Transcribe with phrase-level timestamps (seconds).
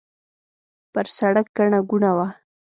[0.93, 2.27] پر سړک ګڼه ګوڼه وه.